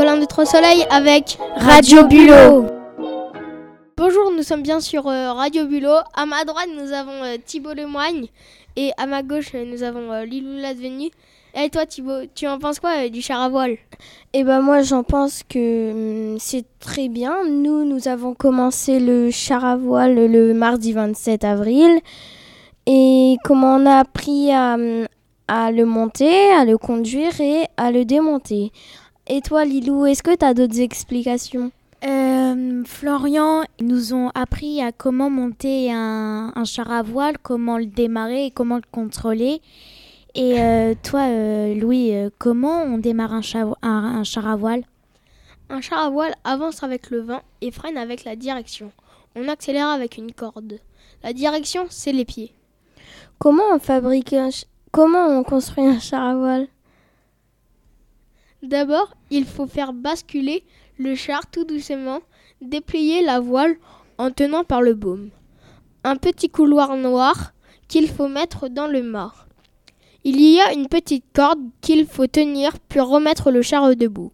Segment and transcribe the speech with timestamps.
[0.00, 2.64] Colin de Trois-Soleil avec Radio Bulot.
[3.98, 5.98] Bonjour, nous sommes bien sur euh, Radio Bulot.
[6.14, 8.28] À ma droite, nous avons euh, Thibault Lemoigne
[8.76, 11.10] et à ma gauche, euh, nous avons euh, Lilou Ladvenu.
[11.54, 13.76] Et toi, Thibault, tu en penses quoi du char à voile?
[14.32, 15.90] Eh ben moi j'en pense que
[16.32, 17.44] hum, c'est très bien.
[17.46, 22.00] Nous nous avons commencé le char à voile le mardi 27 avril
[22.86, 25.04] et comment on a appris à, hum,
[25.46, 28.72] à le monter, à le conduire et à le démonter.
[29.32, 31.70] Et toi Lilou, est-ce que tu as d'autres explications?
[32.04, 37.86] Euh, Florian nous ont appris à comment monter un, un char à voile, comment le
[37.86, 39.60] démarrer et comment le contrôler.
[40.34, 44.56] Et euh, toi, euh, Louis, euh, comment on démarre un, cha- un- un char à
[44.56, 44.82] voile?
[45.68, 48.90] Un char à voile avance avec le vent et freine avec la direction.
[49.36, 50.80] On accélère avec une corde.
[51.22, 52.52] La direction, c'est les pieds.
[53.38, 54.48] Comment on fabrique un
[54.90, 56.66] comment on construit un char à voile?
[58.62, 60.64] D'abord, il faut faire basculer
[60.98, 62.20] le char tout doucement,
[62.60, 63.76] déplier la voile
[64.18, 65.30] en tenant par le baume.
[66.04, 67.52] Un petit couloir noir
[67.88, 69.32] qu'il faut mettre dans le mât.
[70.24, 74.32] Il y a une petite corde qu'il faut tenir puis remettre le char debout.